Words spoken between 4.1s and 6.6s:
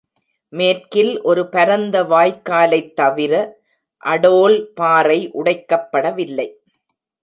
அடோல் பாறை உடைக்கப்படவில்லை.